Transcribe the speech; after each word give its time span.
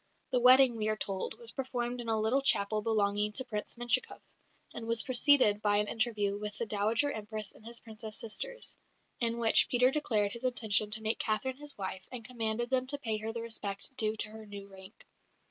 The 0.31 0.39
wedding, 0.39 0.77
we 0.77 0.87
are 0.89 0.97
told, 0.97 1.37
was 1.37 1.51
performed 1.51 2.01
in 2.01 2.09
a 2.09 2.19
little 2.19 2.41
chapel 2.41 2.81
belonging 2.81 3.33
to 3.33 3.45
Prince 3.45 3.75
Menshikoff, 3.75 4.23
and 4.73 4.87
was 4.87 5.03
preceded 5.03 5.61
by 5.61 5.77
an 5.77 5.87
interview 5.87 6.39
with 6.39 6.57
the 6.57 6.65
Dowager 6.65 7.11
Empress 7.11 7.51
and 7.51 7.63
his 7.63 7.79
Princess 7.81 8.17
sisters, 8.17 8.79
in 9.19 9.37
which 9.37 9.69
Peter 9.69 9.91
declared 9.91 10.33
his 10.33 10.43
intention 10.43 10.89
to 10.89 11.03
make 11.03 11.19
Catherine 11.19 11.57
his 11.57 11.77
wife 11.77 12.07
and 12.11 12.25
commanded 12.25 12.71
them 12.71 12.87
to 12.87 12.97
pay 12.97 13.17
her 13.17 13.31
the 13.31 13.43
respect 13.43 13.95
due 13.95 14.15
to 14.15 14.29
her 14.29 14.47
new 14.47 14.67
rank. 14.67 15.05